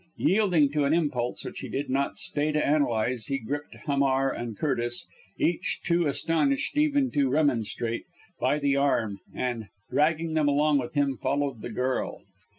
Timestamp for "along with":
10.47-10.95